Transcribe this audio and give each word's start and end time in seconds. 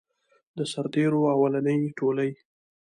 د 0.57 0.59
سرتیرو 0.71 1.19
اولنی 1.35 1.79
ټولۍ. 1.97 2.31